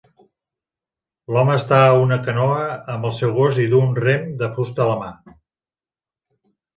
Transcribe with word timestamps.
L'home 1.33 1.57
està 1.59 1.81
a 1.89 1.99
una 2.05 2.17
canoa 2.27 2.63
amb 2.93 3.05
el 3.09 3.13
seu 3.17 3.33
gos 3.35 3.59
i 3.65 3.65
duu 3.73 3.83
un 3.89 3.93
rem 4.07 4.25
de 4.39 4.49
fusta 4.57 4.83
a 4.87 4.89
la 4.93 4.97
mà. 5.03 5.11